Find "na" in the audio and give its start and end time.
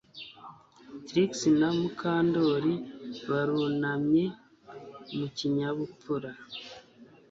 1.59-1.69